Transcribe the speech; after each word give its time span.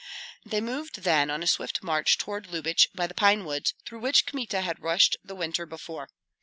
They 0.43 0.61
moved 0.61 1.01
then 1.03 1.29
on 1.29 1.43
a 1.43 1.45
swift 1.45 1.83
march 1.83 2.17
toward 2.17 2.47
Lyubich 2.47 2.87
by 2.95 3.05
the 3.05 3.13
pine 3.13 3.45
woods 3.45 3.75
through 3.85 3.99
which 3.99 4.25
Kmita 4.25 4.61
had 4.61 4.81
rushed 4.81 5.15
the 5.23 5.35
winter 5.35 5.67
before. 5.67 6.09